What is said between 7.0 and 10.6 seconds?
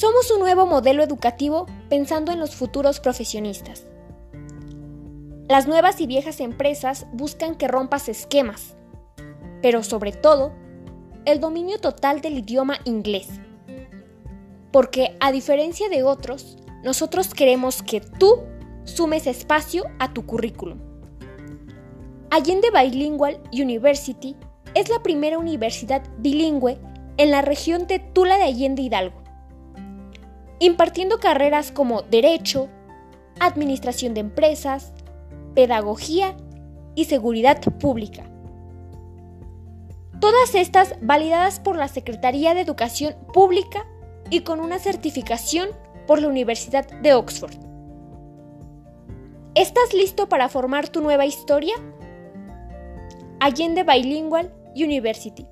buscan que rompas esquemas, pero sobre todo,